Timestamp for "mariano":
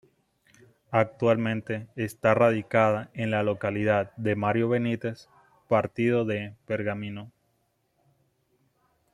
4.35-4.69